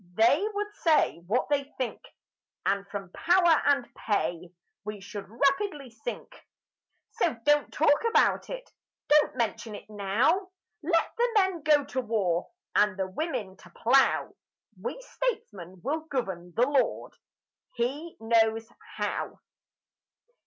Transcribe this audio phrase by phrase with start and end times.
[0.15, 2.01] They would say what they think;
[2.65, 4.51] And from power and pay
[4.83, 6.43] We should rapidly sink.
[7.11, 8.67] So don't talk about it,
[9.09, 10.49] Don't mention it now;
[10.81, 14.33] Let the men go to war And the women to plough;
[14.81, 16.53] We Statesmen will govern....
[16.55, 17.13] The Lord,
[17.73, 19.39] He knows how!